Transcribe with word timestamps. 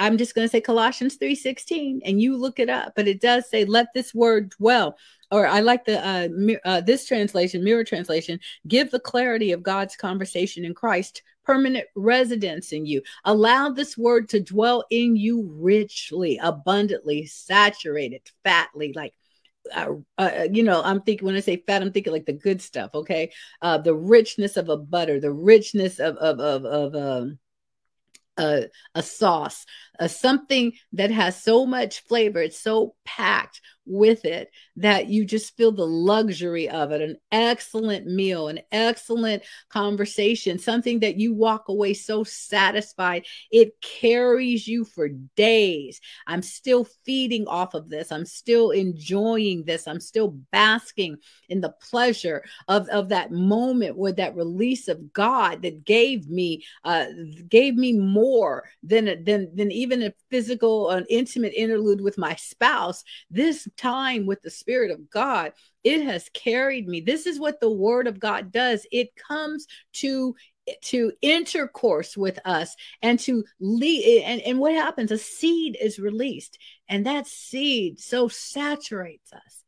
I'm 0.00 0.18
just 0.18 0.34
going 0.34 0.46
to 0.46 0.50
say 0.50 0.60
Colossians 0.60 1.16
3:16 1.18 2.00
and 2.04 2.20
you 2.20 2.36
look 2.36 2.58
it 2.58 2.68
up, 2.68 2.94
but 2.96 3.06
it 3.06 3.20
does 3.20 3.48
say 3.48 3.64
let 3.64 3.88
this 3.94 4.14
word 4.14 4.50
dwell 4.50 4.96
or 5.30 5.46
I 5.46 5.60
like 5.60 5.84
the 5.84 6.04
uh, 6.04 6.28
uh, 6.64 6.80
this 6.80 7.06
translation, 7.06 7.62
mirror 7.62 7.84
translation, 7.84 8.40
give 8.66 8.90
the 8.90 9.00
clarity 9.00 9.52
of 9.52 9.62
God's 9.62 9.96
conversation 9.96 10.64
in 10.64 10.74
Christ 10.74 11.22
permanent 11.44 11.86
residence 11.94 12.72
in 12.72 12.86
you. 12.86 13.02
Allow 13.24 13.70
this 13.70 13.96
word 13.96 14.28
to 14.30 14.40
dwell 14.40 14.84
in 14.90 15.16
you 15.16 15.48
richly, 15.54 16.38
abundantly, 16.42 17.26
saturated, 17.26 18.22
fatly, 18.44 18.92
like 18.94 19.14
uh, 19.74 19.92
uh, 20.18 20.48
you 20.50 20.62
know, 20.62 20.82
I'm 20.82 21.02
thinking 21.02 21.26
when 21.26 21.36
I 21.36 21.40
say 21.40 21.62
fat, 21.66 21.82
I'm 21.82 21.92
thinking 21.92 22.12
like 22.12 22.26
the 22.26 22.32
good 22.32 22.60
stuff. 22.62 22.90
Okay, 22.94 23.30
uh, 23.62 23.78
the 23.78 23.94
richness 23.94 24.56
of 24.56 24.68
a 24.68 24.76
butter, 24.76 25.20
the 25.20 25.32
richness 25.32 26.00
of 26.00 26.16
of 26.16 26.40
of, 26.40 26.64
of 26.64 26.94
um, 26.94 27.38
a, 28.40 28.68
a 28.94 29.02
sauce, 29.02 29.66
a 29.98 30.08
something 30.08 30.72
that 30.94 31.10
has 31.10 31.40
so 31.40 31.66
much 31.66 32.00
flavor. 32.00 32.40
It's 32.40 32.58
so 32.58 32.94
packed 33.04 33.60
with 33.90 34.24
it 34.24 34.50
that 34.76 35.08
you 35.08 35.24
just 35.24 35.56
feel 35.56 35.72
the 35.72 35.86
luxury 35.86 36.68
of 36.68 36.92
it. 36.92 37.02
An 37.02 37.16
excellent 37.32 38.06
meal, 38.06 38.48
an 38.48 38.60
excellent 38.70 39.42
conversation, 39.68 40.58
something 40.58 41.00
that 41.00 41.16
you 41.16 41.34
walk 41.34 41.68
away 41.68 41.92
so 41.92 42.22
satisfied. 42.24 43.26
It 43.50 43.80
carries 43.80 44.66
you 44.66 44.84
for 44.84 45.08
days. 45.08 46.00
I'm 46.26 46.42
still 46.42 46.86
feeding 47.04 47.46
off 47.48 47.74
of 47.74 47.90
this. 47.90 48.12
I'm 48.12 48.24
still 48.24 48.70
enjoying 48.70 49.64
this. 49.64 49.88
I'm 49.88 50.00
still 50.00 50.36
basking 50.52 51.16
in 51.48 51.60
the 51.60 51.74
pleasure 51.90 52.44
of, 52.68 52.88
of 52.88 53.08
that 53.08 53.32
moment 53.32 53.96
with 53.96 54.16
that 54.16 54.36
release 54.36 54.86
of 54.88 55.12
God 55.12 55.62
that 55.62 55.84
gave 55.84 56.28
me 56.28 56.64
uh, 56.84 57.06
gave 57.48 57.74
me 57.74 57.92
more 57.92 58.64
than 58.82 59.24
than 59.24 59.54
than 59.54 59.72
even 59.72 60.02
a 60.02 60.14
physical, 60.30 60.90
an 60.90 61.04
intimate 61.08 61.52
interlude 61.54 62.00
with 62.00 62.16
my 62.16 62.34
spouse. 62.36 63.02
This 63.30 63.68
time 63.80 64.26
with 64.26 64.42
the 64.42 64.50
Spirit 64.50 64.90
of 64.90 65.10
God, 65.10 65.52
it 65.84 66.02
has 66.02 66.28
carried 66.34 66.86
me. 66.86 67.00
This 67.00 67.26
is 67.26 67.40
what 67.40 67.60
the 67.60 67.70
Word 67.70 68.06
of 68.06 68.20
God 68.20 68.52
does. 68.52 68.86
It 68.92 69.08
comes 69.16 69.66
to 69.94 70.34
to 70.82 71.10
intercourse 71.20 72.16
with 72.16 72.38
us 72.44 72.76
and 73.02 73.18
to 73.18 73.42
lead 73.58 74.22
and, 74.22 74.40
and 74.42 74.60
what 74.60 74.72
happens 74.72 75.10
a 75.10 75.18
seed 75.18 75.76
is 75.80 75.98
released 75.98 76.58
and 76.88 77.06
that 77.06 77.26
seed 77.26 77.98
so 77.98 78.28
saturates 78.28 79.32
us 79.32 79.64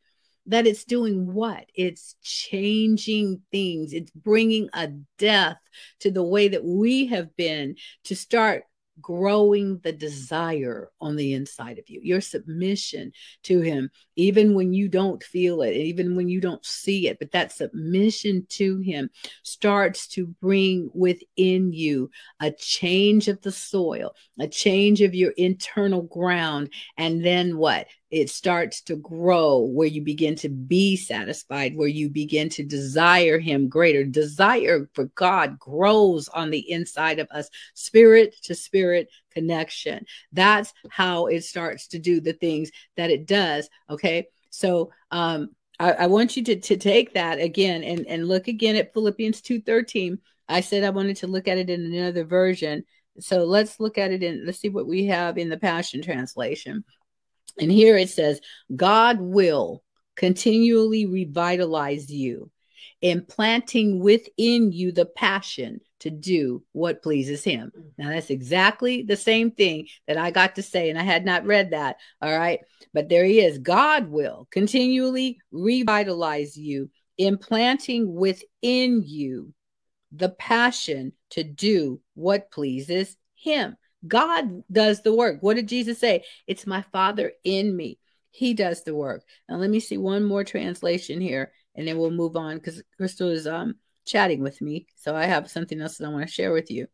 that 0.46 0.66
it's 0.66 0.84
doing 0.84 1.32
what? 1.32 1.66
It's 1.74 2.16
changing 2.22 3.42
things. 3.50 3.92
It's 3.92 4.10
bringing 4.10 4.68
a 4.72 4.88
death 5.18 5.58
to 6.00 6.10
the 6.10 6.22
way 6.22 6.48
that 6.48 6.64
we 6.64 7.06
have 7.06 7.36
been 7.36 7.76
to 8.04 8.16
start 8.16 8.64
growing 9.00 9.78
the 9.78 9.92
desire 9.92 10.90
on 11.00 11.16
the 11.16 11.34
inside 11.34 11.78
of 11.78 11.88
you, 11.88 12.00
your 12.02 12.20
submission 12.20 13.12
to 13.44 13.60
Him, 13.60 13.90
even 14.16 14.54
when 14.54 14.72
you 14.72 14.88
don't 14.88 15.22
feel 15.22 15.62
it, 15.62 15.72
even 15.72 16.16
when 16.16 16.28
you 16.28 16.40
don't 16.40 16.64
see 16.64 17.08
it. 17.08 17.18
But 17.18 17.32
that 17.32 17.52
submission 17.52 18.46
to 18.50 18.78
Him 18.78 19.10
starts 19.42 20.06
to 20.08 20.26
bring 20.26 20.90
within 20.94 21.72
you 21.72 22.10
a 22.40 22.50
change 22.50 23.28
of 23.28 23.40
the 23.40 23.52
soil, 23.52 24.14
a 24.38 24.48
change 24.48 25.00
of 25.00 25.14
your 25.14 25.32
internal 25.32 26.02
ground. 26.02 26.72
And 26.96 27.24
then 27.24 27.56
what? 27.56 27.86
It 28.12 28.28
starts 28.28 28.82
to 28.82 28.96
grow 28.96 29.60
where 29.60 29.88
you 29.88 30.02
begin 30.02 30.36
to 30.36 30.50
be 30.50 30.96
satisfied, 30.96 31.74
where 31.74 31.88
you 31.88 32.10
begin 32.10 32.50
to 32.50 32.62
desire 32.62 33.38
Him 33.38 33.70
greater. 33.70 34.04
Desire 34.04 34.88
for 34.92 35.06
God 35.14 35.58
grows 35.58 36.28
on 36.28 36.50
the 36.50 36.70
inside 36.70 37.18
of 37.18 37.28
us, 37.30 37.48
spirit 37.72 38.36
to 38.42 38.54
spirit 38.54 39.08
connection. 39.32 40.04
That's 40.30 40.74
how 40.90 41.26
it 41.26 41.42
starts 41.42 41.88
to 41.88 41.98
do 41.98 42.20
the 42.20 42.34
things 42.34 42.70
that 42.98 43.10
it 43.10 43.26
does. 43.26 43.70
Okay. 43.88 44.28
So, 44.50 44.92
um, 45.10 45.48
I, 45.80 46.06
want 46.06 46.36
you 46.36 46.44
to, 46.44 46.60
to 46.60 46.76
take 46.76 47.14
that 47.14 47.40
again 47.40 47.82
and, 47.82 48.06
and 48.06 48.28
look 48.28 48.46
again 48.46 48.76
at 48.76 48.92
Philippians 48.92 49.40
2:13. 49.40 50.18
I 50.48 50.60
said 50.60 50.84
I 50.84 50.90
wanted 50.90 51.16
to 51.16 51.26
look 51.26 51.48
at 51.48 51.58
it 51.58 51.70
in 51.70 51.92
another 51.92 52.24
version. 52.24 52.84
So 53.18 53.44
let's 53.44 53.80
look 53.80 53.98
at 53.98 54.12
it 54.12 54.22
in 54.22 54.46
let's 54.46 54.60
see 54.60 54.68
what 54.68 54.86
we 54.86 55.06
have 55.06 55.38
in 55.38 55.48
the 55.48 55.56
Passion 55.56 56.02
Translation. 56.02 56.84
And 57.58 57.70
here 57.70 57.96
it 57.96 58.10
says, 58.10 58.40
God 58.74 59.20
will 59.20 59.82
continually 60.16 61.06
revitalize 61.06 62.10
you, 62.10 62.50
implanting 63.00 64.00
within 64.00 64.72
you 64.72 64.92
the 64.92 65.06
passion 65.06 65.80
to 66.00 66.10
do 66.10 66.62
what 66.72 67.02
pleases 67.02 67.44
Him. 67.44 67.70
Now, 67.96 68.10
that's 68.10 68.30
exactly 68.30 69.02
the 69.02 69.16
same 69.16 69.50
thing 69.52 69.86
that 70.08 70.18
I 70.18 70.30
got 70.30 70.56
to 70.56 70.62
say, 70.62 70.90
and 70.90 70.98
I 70.98 71.02
had 71.02 71.24
not 71.24 71.46
read 71.46 71.70
that. 71.70 71.96
All 72.20 72.36
right. 72.36 72.60
But 72.92 73.08
there 73.08 73.24
he 73.24 73.40
is. 73.40 73.58
God 73.58 74.08
will 74.08 74.48
continually 74.50 75.38
revitalize 75.50 76.56
you, 76.56 76.90
implanting 77.18 78.14
within 78.14 79.02
you 79.04 79.54
the 80.10 80.28
passion 80.30 81.12
to 81.30 81.44
do 81.44 82.00
what 82.14 82.50
pleases 82.50 83.16
Him. 83.34 83.76
God 84.06 84.64
does 84.70 85.02
the 85.02 85.14
work. 85.14 85.38
What 85.42 85.56
did 85.56 85.68
Jesus 85.68 85.98
say? 85.98 86.24
It's 86.46 86.66
my 86.66 86.82
Father 86.92 87.32
in 87.44 87.76
me. 87.76 87.98
He 88.30 88.54
does 88.54 88.82
the 88.82 88.94
work. 88.94 89.24
Now 89.48 89.56
let 89.56 89.70
me 89.70 89.80
see 89.80 89.98
one 89.98 90.24
more 90.24 90.44
translation 90.44 91.20
here, 91.20 91.52
and 91.74 91.86
then 91.86 91.98
we'll 91.98 92.10
move 92.10 92.36
on 92.36 92.56
because 92.56 92.82
Crystal 92.96 93.28
is 93.28 93.46
um 93.46 93.76
chatting 94.04 94.42
with 94.42 94.60
me. 94.60 94.86
So 94.96 95.14
I 95.14 95.26
have 95.26 95.50
something 95.50 95.80
else 95.80 95.98
that 95.98 96.06
I 96.06 96.10
want 96.10 96.26
to 96.26 96.32
share 96.32 96.52
with 96.52 96.70
you. 96.70 96.88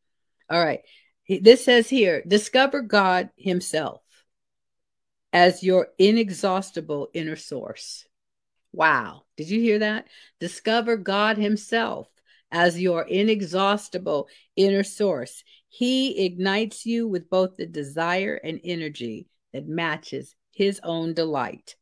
All 0.51 0.63
right. 0.63 0.81
This 1.29 1.65
says 1.65 1.89
here, 1.89 2.23
discover 2.27 2.81
God 2.81 3.31
Himself 3.37 4.03
as 5.33 5.63
your 5.63 5.89
inexhaustible 5.99 7.09
inner 7.13 7.37
source. 7.37 8.07
Wow. 8.73 9.23
Did 9.37 9.51
you 9.51 9.61
hear 9.61 9.81
that? 9.81 10.07
Discover 10.41 10.97
God 10.97 11.37
Himself 11.37 12.09
as 12.51 12.81
your 12.81 13.03
inexhaustible 13.03 14.29
inner 14.57 14.83
source. 14.83 15.43
He 15.69 16.25
ignites 16.25 16.87
you 16.87 17.07
with 17.07 17.29
both 17.29 17.57
the 17.57 17.67
desire 17.67 18.35
and 18.43 18.61
energy 18.65 19.27
that 19.53 19.69
matches 19.69 20.35
his 20.53 20.81
own 20.83 21.15
delight. 21.15 21.77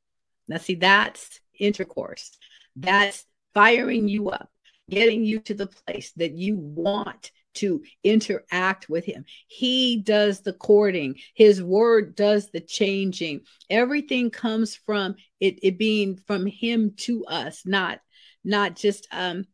Now, 0.49 0.59
see, 0.59 0.75
that's 0.75 1.41
intercourse. 1.59 2.37
That's 2.75 3.25
firing 3.55 4.09
you 4.09 4.31
up, 4.31 4.51
getting 4.91 5.25
you 5.25 5.41
to 5.41 5.55
the 5.55 5.67
place 5.67 6.13
that 6.17 6.33
you 6.33 6.57
want 6.57 7.31
to 7.55 7.83
interact 8.05 8.89
with 8.89 9.05
him. 9.05 9.25
He 9.49 10.03
does 10.03 10.41
the 10.41 10.53
courting, 10.53 11.17
his 11.35 11.63
word 11.63 12.15
does 12.15 12.51
the 12.51 12.61
changing. 12.61 13.41
Everything 13.71 14.31
comes 14.31 14.77
from 14.77 15.17
it, 15.41 15.59
it 15.63 15.79
being 15.79 16.21
from 16.27 16.45
him 16.47 16.93
to 16.99 17.25
us, 17.25 17.63
not 17.65 18.01
not 18.45 18.77
just 18.77 19.09
um 19.11 19.45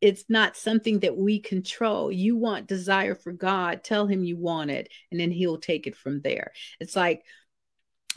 it's 0.00 0.24
not 0.28 0.56
something 0.56 1.00
that 1.00 1.16
we 1.16 1.40
control. 1.40 2.12
You 2.12 2.36
want 2.36 2.68
desire 2.68 3.14
for 3.14 3.32
God, 3.32 3.82
tell 3.82 4.06
him 4.06 4.24
you 4.24 4.36
want 4.36 4.70
it, 4.70 4.90
and 5.10 5.18
then 5.18 5.30
he'll 5.30 5.58
take 5.58 5.86
it 5.86 5.96
from 5.96 6.20
there. 6.20 6.52
It's 6.80 6.96
like 6.96 7.24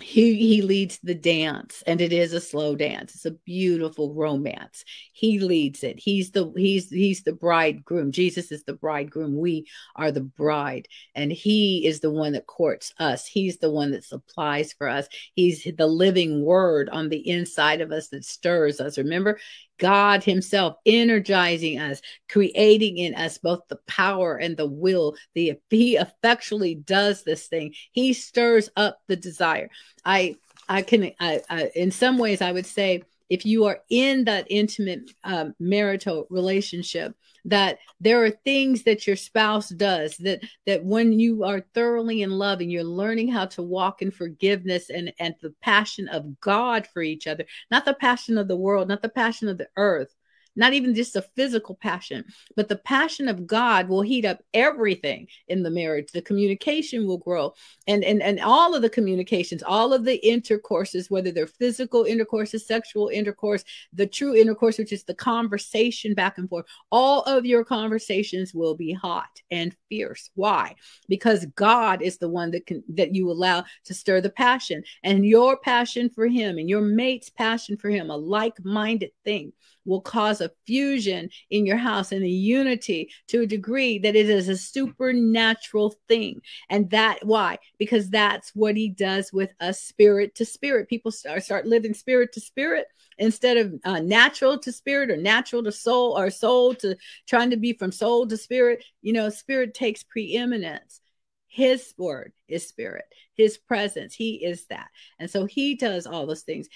he 0.01 0.35
he 0.35 0.61
leads 0.61 0.99
the 1.03 1.13
dance 1.15 1.83
and 1.85 2.01
it 2.01 2.11
is 2.13 2.33
a 2.33 2.41
slow 2.41 2.75
dance. 2.75 3.13
It's 3.15 3.25
a 3.25 3.31
beautiful 3.31 4.13
romance. 4.13 4.83
He 5.11 5.39
leads 5.39 5.83
it. 5.83 5.99
He's 5.99 6.31
the 6.31 6.51
he's 6.55 6.89
he's 6.89 7.23
the 7.23 7.33
bridegroom. 7.33 8.11
Jesus 8.11 8.51
is 8.51 8.63
the 8.63 8.73
bridegroom. 8.73 9.37
We 9.37 9.67
are 9.95 10.11
the 10.11 10.21
bride 10.21 10.87
and 11.15 11.31
he 11.31 11.85
is 11.85 11.99
the 11.99 12.11
one 12.11 12.33
that 12.33 12.47
courts 12.47 12.93
us. 12.99 13.27
He's 13.27 13.57
the 13.57 13.71
one 13.71 13.91
that 13.91 14.03
supplies 14.03 14.73
for 14.73 14.87
us. 14.87 15.07
He's 15.35 15.67
the 15.77 15.87
living 15.87 16.43
word 16.43 16.89
on 16.89 17.09
the 17.09 17.29
inside 17.29 17.81
of 17.81 17.91
us 17.91 18.09
that 18.09 18.25
stirs 18.25 18.79
us. 18.79 18.97
Remember 18.97 19.39
God 19.81 20.23
Himself 20.23 20.77
energizing 20.85 21.79
us, 21.79 22.01
creating 22.29 22.97
in 22.97 23.15
us 23.15 23.39
both 23.39 23.61
the 23.67 23.79
power 23.87 24.37
and 24.37 24.55
the 24.55 24.67
will. 24.67 25.15
The 25.33 25.59
He 25.71 25.97
effectually 25.97 26.75
does 26.75 27.23
this 27.23 27.47
thing. 27.47 27.73
He 27.91 28.13
stirs 28.13 28.69
up 28.77 28.99
the 29.07 29.15
desire. 29.15 29.69
I 30.05 30.35
I 30.69 30.83
can 30.83 31.11
I, 31.19 31.41
I 31.49 31.71
in 31.75 31.89
some 31.89 32.19
ways 32.19 32.41
I 32.41 32.51
would 32.51 32.67
say 32.67 33.03
if 33.31 33.45
you 33.45 33.63
are 33.63 33.79
in 33.89 34.25
that 34.25 34.45
intimate 34.49 35.09
um, 35.23 35.55
marital 35.57 36.27
relationship 36.29 37.15
that 37.45 37.79
there 38.01 38.23
are 38.23 38.29
things 38.29 38.83
that 38.83 39.07
your 39.07 39.15
spouse 39.15 39.69
does 39.69 40.17
that 40.17 40.41
that 40.67 40.83
when 40.83 41.13
you 41.13 41.43
are 41.43 41.65
thoroughly 41.73 42.21
in 42.21 42.29
love 42.29 42.59
and 42.59 42.71
you're 42.71 42.83
learning 42.83 43.31
how 43.31 43.45
to 43.45 43.63
walk 43.63 44.01
in 44.01 44.11
forgiveness 44.11 44.89
and 44.89 45.13
and 45.17 45.33
the 45.41 45.53
passion 45.61 46.07
of 46.09 46.39
god 46.41 46.85
for 46.93 47.01
each 47.01 47.25
other 47.25 47.45
not 47.71 47.85
the 47.85 47.93
passion 47.93 48.37
of 48.37 48.47
the 48.49 48.55
world 48.55 48.89
not 48.89 49.01
the 49.01 49.09
passion 49.09 49.47
of 49.47 49.57
the 49.57 49.67
earth 49.77 50.13
not 50.55 50.73
even 50.73 50.93
just 50.93 51.15
a 51.15 51.21
physical 51.21 51.75
passion, 51.75 52.25
but 52.55 52.67
the 52.67 52.75
passion 52.75 53.27
of 53.27 53.47
God 53.47 53.87
will 53.87 54.01
heat 54.01 54.25
up 54.25 54.39
everything 54.53 55.27
in 55.47 55.63
the 55.63 55.69
marriage. 55.69 56.11
The 56.11 56.21
communication 56.21 57.07
will 57.07 57.17
grow 57.17 57.53
and, 57.87 58.03
and, 58.03 58.21
and 58.21 58.39
all 58.39 58.75
of 58.75 58.81
the 58.81 58.89
communications, 58.89 59.63
all 59.63 59.93
of 59.93 60.03
the 60.03 60.25
intercourses, 60.27 61.09
whether 61.09 61.31
they're 61.31 61.47
physical 61.47 62.03
intercourses, 62.03 62.67
sexual 62.67 63.07
intercourse, 63.09 63.63
the 63.93 64.07
true 64.07 64.35
intercourse, 64.35 64.77
which 64.77 64.93
is 64.93 65.03
the 65.03 65.13
conversation 65.13 66.13
back 66.13 66.37
and 66.37 66.49
forth, 66.49 66.65
all 66.91 67.21
of 67.23 67.45
your 67.45 67.63
conversations 67.63 68.53
will 68.53 68.75
be 68.75 68.93
hot 68.93 69.41
and 69.49 69.75
fierce. 69.89 70.29
Why? 70.35 70.75
Because 71.07 71.45
God 71.55 72.01
is 72.01 72.17
the 72.17 72.29
one 72.29 72.51
that 72.51 72.65
can, 72.65 72.83
that 72.89 73.15
you 73.15 73.31
allow 73.31 73.63
to 73.85 73.93
stir 73.93 74.21
the 74.21 74.29
passion 74.29 74.83
and 75.03 75.25
your 75.25 75.57
passion 75.57 76.09
for 76.09 76.27
him 76.27 76.57
and 76.57 76.69
your 76.69 76.81
mate's 76.81 77.29
passion 77.29 77.77
for 77.77 77.89
him, 77.89 78.09
a 78.09 78.17
like-minded 78.17 79.11
thing 79.23 79.53
will 79.85 80.01
cause 80.01 80.41
a 80.41 80.51
fusion 80.65 81.29
in 81.49 81.65
your 81.65 81.77
house 81.77 82.11
and 82.11 82.23
a 82.23 82.29
unity 82.29 83.09
to 83.27 83.41
a 83.41 83.47
degree 83.47 83.97
that 83.99 84.15
it 84.15 84.29
is 84.29 84.49
a 84.49 84.57
supernatural 84.57 85.95
thing. 86.07 86.41
And 86.69 86.89
that 86.91 87.19
why? 87.25 87.57
Because 87.77 88.09
that's 88.09 88.51
what 88.55 88.75
he 88.75 88.89
does 88.89 89.31
with 89.33 89.51
us 89.59 89.81
spirit 89.81 90.35
to 90.35 90.45
spirit. 90.45 90.89
People 90.89 91.11
start, 91.11 91.43
start 91.43 91.65
living 91.65 91.93
spirit 91.93 92.33
to 92.33 92.41
spirit 92.41 92.87
instead 93.17 93.57
of 93.57 93.73
uh, 93.83 93.99
natural 93.99 94.57
to 94.59 94.71
spirit 94.71 95.11
or 95.11 95.17
natural 95.17 95.63
to 95.63 95.71
soul 95.71 96.17
or 96.17 96.29
soul 96.29 96.73
to 96.75 96.95
trying 97.27 97.49
to 97.51 97.57
be 97.57 97.73
from 97.73 97.91
soul 97.91 98.27
to 98.27 98.37
spirit. 98.37 98.83
You 99.01 99.13
know, 99.13 99.29
spirit 99.29 99.73
takes 99.73 100.03
preeminence. 100.03 101.01
His 101.47 101.93
word 101.97 102.31
is 102.47 102.65
spirit, 102.65 103.03
his 103.35 103.57
presence. 103.57 104.15
He 104.15 104.35
is 104.35 104.67
that. 104.67 104.87
And 105.19 105.29
so 105.29 105.45
he 105.45 105.75
does 105.75 106.07
all 106.07 106.25
those 106.25 106.43
things. 106.43 106.69